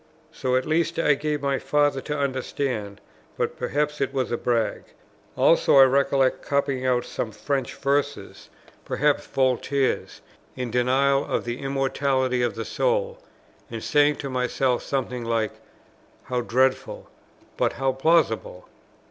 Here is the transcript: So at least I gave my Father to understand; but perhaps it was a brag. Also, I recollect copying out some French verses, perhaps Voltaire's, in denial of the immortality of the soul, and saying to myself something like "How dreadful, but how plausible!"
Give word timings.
So 0.31 0.55
at 0.55 0.65
least 0.65 0.97
I 0.97 1.13
gave 1.13 1.43
my 1.43 1.59
Father 1.59 2.01
to 2.01 2.17
understand; 2.17 2.99
but 3.37 3.55
perhaps 3.55 4.01
it 4.01 4.11
was 4.11 4.31
a 4.31 4.35
brag. 4.37 4.85
Also, 5.37 5.77
I 5.77 5.83
recollect 5.83 6.41
copying 6.41 6.87
out 6.87 7.05
some 7.05 7.31
French 7.31 7.75
verses, 7.75 8.49
perhaps 8.83 9.27
Voltaire's, 9.27 10.21
in 10.55 10.71
denial 10.71 11.23
of 11.25 11.45
the 11.45 11.59
immortality 11.59 12.41
of 12.41 12.55
the 12.55 12.65
soul, 12.65 13.19
and 13.69 13.83
saying 13.83 14.15
to 14.15 14.29
myself 14.31 14.81
something 14.81 15.23
like 15.23 15.51
"How 16.23 16.41
dreadful, 16.41 17.07
but 17.55 17.73
how 17.73 17.91
plausible!" 17.91 18.67